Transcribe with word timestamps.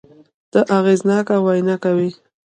ته 0.51 0.59
اغېزناکه 0.77 1.35
وينه 1.45 1.75
کوې 1.83 2.09